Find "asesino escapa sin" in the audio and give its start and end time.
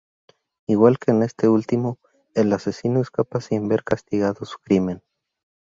2.53-3.67